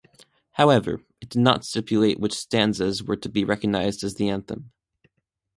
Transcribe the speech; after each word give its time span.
However, 0.53 1.01
it 1.21 1.29
did 1.29 1.39
not 1.43 1.63
stipulate 1.63 2.19
which 2.19 2.33
stanzas 2.33 3.03
were 3.03 3.17
to 3.17 3.29
be 3.29 3.43
recognized 3.45 4.03
as 4.03 4.15
the 4.15 4.29
anthem. 4.29 4.71